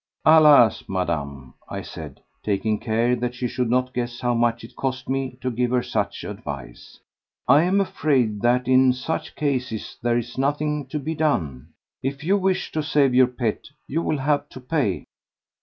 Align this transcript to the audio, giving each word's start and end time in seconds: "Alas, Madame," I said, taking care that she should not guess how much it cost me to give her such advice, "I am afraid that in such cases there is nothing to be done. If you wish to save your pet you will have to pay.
"Alas, 0.25 0.83
Madame," 0.89 1.53
I 1.69 1.83
said, 1.83 2.21
taking 2.41 2.79
care 2.79 3.15
that 3.15 3.35
she 3.35 3.47
should 3.47 3.69
not 3.69 3.93
guess 3.93 4.19
how 4.19 4.33
much 4.33 4.63
it 4.63 4.75
cost 4.75 5.07
me 5.07 5.37
to 5.41 5.51
give 5.51 5.69
her 5.69 5.83
such 5.83 6.23
advice, 6.23 6.99
"I 7.47 7.61
am 7.65 7.79
afraid 7.79 8.41
that 8.41 8.67
in 8.67 8.93
such 8.93 9.35
cases 9.35 9.97
there 10.01 10.17
is 10.17 10.39
nothing 10.39 10.87
to 10.87 10.97
be 10.97 11.13
done. 11.13 11.67
If 12.01 12.23
you 12.23 12.35
wish 12.35 12.71
to 12.71 12.81
save 12.81 13.13
your 13.13 13.27
pet 13.27 13.65
you 13.87 14.01
will 14.01 14.17
have 14.17 14.49
to 14.49 14.59
pay. 14.59 15.03